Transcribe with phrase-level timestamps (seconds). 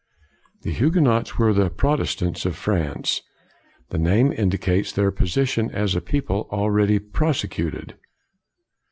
[0.63, 3.21] The Huguenots were the Protestants of France.
[3.89, 7.95] The name indicates their posi tion as a people already persecuted.